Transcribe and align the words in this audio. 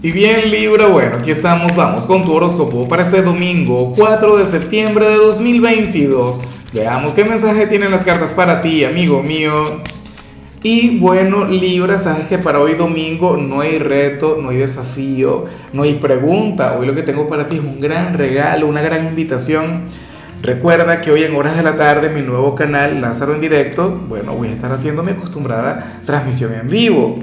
Y 0.00 0.12
bien 0.12 0.48
Libra, 0.48 0.86
bueno, 0.86 1.16
aquí 1.16 1.32
estamos, 1.32 1.74
vamos 1.74 2.06
con 2.06 2.22
tu 2.22 2.32
horóscopo 2.32 2.88
para 2.88 3.02
este 3.02 3.20
domingo 3.20 3.92
4 3.96 4.36
de 4.36 4.46
septiembre 4.46 5.08
de 5.08 5.16
2022. 5.16 6.40
Veamos 6.72 7.14
qué 7.14 7.24
mensaje 7.24 7.66
tienen 7.66 7.90
las 7.90 8.04
cartas 8.04 8.32
para 8.32 8.60
ti, 8.60 8.84
amigo 8.84 9.24
mío. 9.24 9.82
Y 10.62 11.00
bueno, 11.00 11.46
Libra, 11.46 11.98
sabes 11.98 12.26
que 12.28 12.38
para 12.38 12.60
hoy 12.60 12.74
domingo 12.74 13.36
no 13.36 13.60
hay 13.60 13.80
reto, 13.80 14.38
no 14.40 14.50
hay 14.50 14.58
desafío, 14.58 15.46
no 15.72 15.82
hay 15.82 15.94
pregunta. 15.94 16.76
Hoy 16.78 16.86
lo 16.86 16.94
que 16.94 17.02
tengo 17.02 17.26
para 17.26 17.48
ti 17.48 17.56
es 17.56 17.62
un 17.62 17.80
gran 17.80 18.14
regalo, 18.14 18.68
una 18.68 18.82
gran 18.82 19.04
invitación. 19.04 19.86
Recuerda 20.42 21.00
que 21.00 21.10
hoy 21.10 21.24
en 21.24 21.34
horas 21.34 21.56
de 21.56 21.64
la 21.64 21.76
tarde 21.76 22.08
mi 22.08 22.22
nuevo 22.22 22.54
canal 22.54 23.00
Lázaro 23.00 23.34
en 23.34 23.40
directo, 23.40 24.00
bueno, 24.08 24.34
voy 24.34 24.46
a 24.46 24.52
estar 24.52 24.70
haciendo 24.70 25.02
mi 25.02 25.10
acostumbrada 25.10 26.00
transmisión 26.06 26.54
en 26.54 26.70
vivo. 26.70 27.18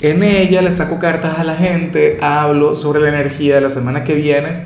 En 0.00 0.22
ella 0.22 0.62
le 0.62 0.70
saco 0.70 1.00
cartas 1.00 1.40
a 1.40 1.44
la 1.44 1.56
gente, 1.56 2.18
hablo 2.20 2.76
sobre 2.76 3.00
la 3.00 3.08
energía 3.08 3.56
de 3.56 3.60
la 3.60 3.68
semana 3.68 4.04
que 4.04 4.14
viene, 4.14 4.62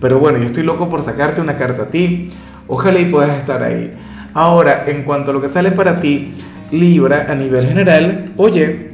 pero 0.00 0.20
bueno, 0.20 0.38
yo 0.38 0.44
estoy 0.44 0.62
loco 0.62 0.88
por 0.88 1.02
sacarte 1.02 1.40
una 1.40 1.56
carta 1.56 1.84
a 1.84 1.86
ti. 1.88 2.28
Ojalá 2.68 3.00
y 3.00 3.06
puedas 3.06 3.36
estar 3.36 3.64
ahí. 3.64 3.92
Ahora, 4.32 4.84
en 4.86 5.02
cuanto 5.02 5.32
a 5.32 5.34
lo 5.34 5.40
que 5.40 5.48
sale 5.48 5.72
para 5.72 6.00
ti, 6.00 6.34
Libra, 6.70 7.26
a 7.28 7.34
nivel 7.34 7.66
general, 7.66 8.32
oye, 8.36 8.90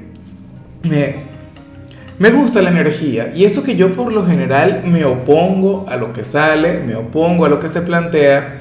me, 0.83 1.15
me 2.19 2.31
gusta 2.31 2.62
la 2.62 2.70
energía 2.70 3.33
y 3.34 3.45
eso 3.45 3.62
que 3.62 3.77
yo 3.77 3.93
por 3.95 4.12
lo 4.12 4.25
general 4.27 4.84
me 4.87 5.05
opongo 5.05 5.87
a 5.89 5.97
lo 5.97 6.12
que 6.12 6.25
sale, 6.25 6.79
me 6.79 6.95
opongo 6.97 7.45
a 7.45 7.48
lo 7.48 7.61
que 7.61 7.69
se 7.69 7.83
plantea, 7.83 8.61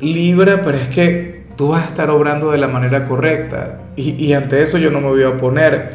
Libra, 0.00 0.62
pero 0.64 0.78
es 0.78 0.88
que 0.88 1.44
tú 1.56 1.68
vas 1.68 1.84
a 1.84 1.88
estar 1.88 2.08
obrando 2.08 2.50
de 2.50 2.58
la 2.58 2.68
manera 2.68 3.04
correcta 3.04 3.80
y, 3.96 4.12
y 4.12 4.32
ante 4.32 4.62
eso 4.62 4.78
yo 4.78 4.90
no 4.90 5.00
me 5.00 5.08
voy 5.08 5.22
a 5.22 5.30
oponer. 5.30 5.90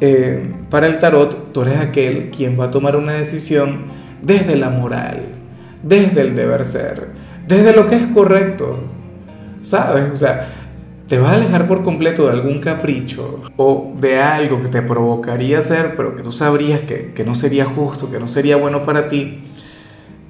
Eh, 0.00 0.50
para 0.70 0.86
el 0.86 0.98
tarot, 0.98 1.52
tú 1.52 1.62
eres 1.62 1.78
aquel 1.78 2.30
quien 2.30 2.58
va 2.58 2.64
a 2.64 2.70
tomar 2.70 2.96
una 2.96 3.12
decisión 3.12 3.84
desde 4.22 4.56
la 4.56 4.70
moral, 4.70 5.22
desde 5.82 6.22
el 6.22 6.34
deber 6.34 6.64
ser, 6.64 7.08
desde 7.46 7.74
lo 7.74 7.86
que 7.86 7.96
es 7.96 8.06
correcto, 8.08 8.78
¿sabes? 9.62 10.10
O 10.12 10.16
sea, 10.16 10.48
te 11.08 11.18
vas 11.18 11.32
a 11.32 11.34
alejar 11.36 11.68
por 11.68 11.84
completo 11.84 12.26
de 12.26 12.32
algún 12.32 12.58
capricho 12.58 13.42
o 13.56 13.92
de 14.00 14.18
algo 14.20 14.60
que 14.62 14.68
te 14.68 14.82
provocaría 14.82 15.58
hacer, 15.58 15.94
pero 15.96 16.16
que 16.16 16.22
tú 16.22 16.32
sabrías 16.32 16.80
que, 16.80 17.12
que 17.12 17.24
no 17.24 17.34
sería 17.34 17.64
justo, 17.64 18.10
que 18.10 18.18
no 18.18 18.26
sería 18.26 18.56
bueno 18.56 18.82
para 18.82 19.08
ti, 19.08 19.44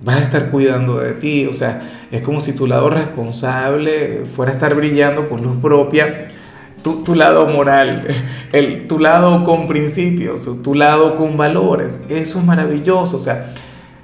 vas 0.05 0.17
a 0.17 0.25
estar 0.25 0.51
cuidando 0.51 0.98
de 0.98 1.15
ti, 1.15 1.47
o 1.47 1.53
sea, 1.53 2.07
es 2.11 2.23
como 2.23 2.41
si 2.41 2.55
tu 2.55 2.67
lado 2.67 2.91
responsable 2.91 4.25
fuera 4.27 4.53
a 4.53 4.55
estar 4.55 4.75
brillando 4.75 5.27
con 5.27 5.42
luz 5.42 5.57
propia 5.62 6.29
tu, 6.85 7.15
lado 7.15 7.47
moral, 7.47 8.07
el, 8.53 8.87
tu 8.87 8.99
lado 8.99 9.43
con 9.45 9.67
principios, 9.67 10.63
tu 10.63 10.75
lado 10.75 11.17
con 11.17 11.37
valores. 11.37 12.03
Eso 12.09 12.39
es 12.39 12.45
maravilloso. 12.45 13.17
O 13.17 13.21
sea, 13.21 13.53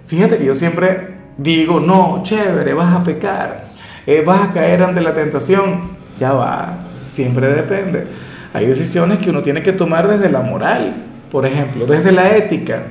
fíjate 0.06 0.38
que 0.38 0.46
yo 0.46 0.54
siempre 0.54 1.14
digo, 1.36 1.78
no, 1.78 2.22
chévere, 2.22 2.72
vas 2.72 2.94
a 2.94 3.04
pecar, 3.04 3.70
eh, 4.06 4.22
vas 4.24 4.48
a 4.48 4.52
caer 4.52 4.82
ante 4.82 5.00
la 5.00 5.12
tentación. 5.12 6.00
Ya 6.18 6.32
va, 6.32 6.78
siempre 7.04 7.48
depende. 7.48 8.06
Hay 8.52 8.66
decisiones 8.66 9.18
que 9.18 9.30
uno 9.30 9.42
tiene 9.42 9.62
que 9.62 9.72
tomar 9.72 10.08
desde 10.08 10.30
la 10.30 10.40
moral, 10.40 10.94
por 11.30 11.46
ejemplo, 11.46 11.86
desde 11.86 12.12
la 12.12 12.34
ética. 12.36 12.84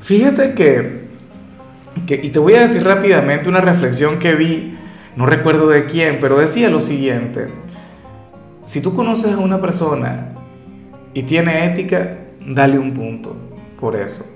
Fíjate 0.00 0.54
que, 0.54 1.08
que, 2.06 2.20
y 2.22 2.30
te 2.30 2.38
voy 2.38 2.54
a 2.54 2.62
decir 2.62 2.82
rápidamente 2.82 3.48
una 3.48 3.60
reflexión 3.60 4.18
que 4.18 4.34
vi, 4.34 4.76
no 5.16 5.26
recuerdo 5.26 5.68
de 5.68 5.84
quién, 5.84 6.18
pero 6.20 6.38
decía 6.38 6.70
lo 6.70 6.80
siguiente 6.80 7.48
si 8.68 8.82
tú 8.82 8.94
conoces 8.94 9.32
a 9.32 9.38
una 9.38 9.62
persona 9.62 10.34
y 11.14 11.22
tiene 11.22 11.64
ética, 11.64 12.18
dale 12.38 12.78
un 12.78 12.92
punto 12.92 13.34
por 13.80 13.96
eso. 13.96 14.26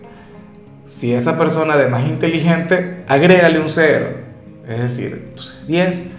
Si 0.87 1.13
esa 1.13 1.37
persona 1.37 1.75
además 1.75 2.09
inteligente, 2.09 3.05
agrégale 3.09 3.61
un 3.61 3.69
cero. 3.69 4.07
Es 4.67 4.79
decir, 4.79 5.27
entonces 5.29 5.67
10. 5.67 6.13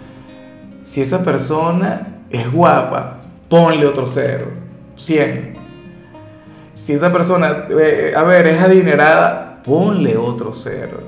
Si 0.84 1.00
esa 1.00 1.24
persona 1.24 2.20
es 2.30 2.52
guapa, 2.52 3.20
ponle 3.48 3.84
otro 3.84 4.06
cero. 4.06 4.46
100. 4.96 5.54
Si 6.76 6.92
esa 6.92 7.12
persona, 7.12 7.66
eh, 7.68 8.12
a 8.16 8.22
ver, 8.22 8.46
es 8.46 8.62
adinerada, 8.62 9.60
ponle 9.64 10.16
otro 10.16 10.54
cero. 10.54 11.00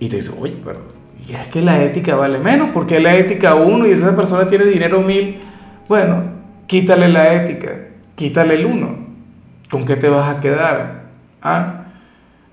Y 0.00 0.08
te 0.08 0.16
dice, 0.16 0.32
oye, 0.40 0.56
pero 0.64 0.80
y 1.28 1.34
es 1.34 1.46
que 1.46 1.62
la 1.62 1.84
ética 1.84 2.16
vale 2.16 2.40
menos, 2.40 2.70
porque 2.74 2.98
la 2.98 3.14
ética 3.14 3.54
uno 3.54 3.86
y 3.86 3.92
esa 3.92 4.16
persona 4.16 4.48
tiene 4.48 4.64
dinero 4.64 5.00
mil 5.00 5.38
bueno, 5.88 6.22
quítale 6.66 7.08
la 7.08 7.34
ética, 7.34 7.70
quítale 8.14 8.54
el 8.54 8.66
uno. 8.66 9.04
¿Con 9.70 9.84
qué 9.84 9.96
te 9.96 10.08
vas 10.08 10.36
a 10.36 10.40
quedar? 10.40 11.04
¿Ah? 11.42 11.84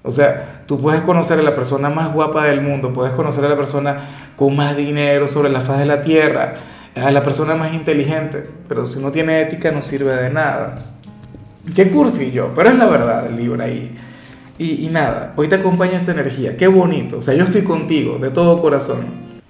O 0.03 0.12
sea, 0.12 0.64
tú 0.66 0.81
puedes 0.81 1.02
conocer 1.02 1.40
a 1.40 1.44
la 1.44 1.56
persona 1.56 1.90
más 1.90 2.14
guapa 2.14 2.46
del 2.46 2.62
mundo, 2.62 2.94
puedes 2.94 3.14
conocer 3.14 3.46
a 3.46 3.50
la 3.50 3.56
persona 3.56 4.31
con 4.36 4.56
más 4.56 4.75
dinero 4.75 5.28
sobre 5.28 5.50
la 5.50 5.62
faz 5.62 5.80
de 5.80 5.86
la 5.86 6.02
tierra, 6.02 6.56
a 6.96 7.12
la 7.12 7.24
persona 7.24 7.56
más 7.56 7.74
inteligente, 7.74 8.50
pero 8.68 8.86
si 8.86 9.00
no 9.00 9.12
tiene 9.12 9.42
ética 9.42 9.72
no 9.72 9.81
sirve 9.81 10.13
de 10.13 10.30
nada. 10.30 10.75
Qué 11.75 11.90
cursillo, 11.90 12.52
pero 12.56 12.69
es 12.69 12.78
la 12.78 12.88
verdad 12.88 13.28
el 13.28 13.38
libro 13.38 13.63
ahí. 13.63 13.96
Y, 14.58 14.86
y 14.86 14.90
nada, 14.90 15.34
hoy 15.36 15.48
te 15.48 15.56
acompaña 15.56 15.98
esa 15.98 16.12
energía, 16.12 16.58
qué 16.58 16.68
bonito. 16.68 17.19
O 17.19 17.22
sea, 17.22 17.36
yo 17.36 17.46
estoy 17.46 17.62
contigo 17.62 18.18
de 18.18 18.31
todo 18.31 18.59
corazón. 18.62 19.31